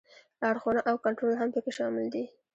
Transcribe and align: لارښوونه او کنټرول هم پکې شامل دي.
لارښوونه 0.41 0.81
او 0.89 0.95
کنټرول 1.05 1.35
هم 1.37 1.49
پکې 1.53 1.71
شامل 1.77 2.05
دي. 2.13 2.23